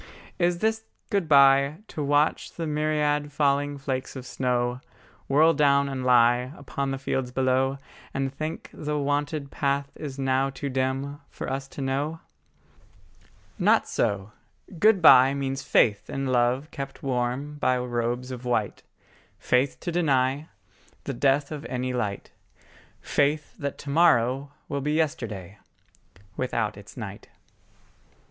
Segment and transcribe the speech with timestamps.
[0.39, 4.81] Is this good bye, To watch the myriad falling flakes of snow
[5.27, 7.77] Whirl down and lie Upon the fields below;
[8.11, 12.19] And think the wonted path is now too dim For us to know?
[13.59, 14.31] Not so:
[14.79, 18.81] good bye Means faith in love kept warm by robes of white,
[19.37, 20.49] Faith to deny
[21.03, 22.31] The death of any light,
[23.01, 25.59] Faith that to morrow will be yesterday
[26.37, 27.29] Without its night.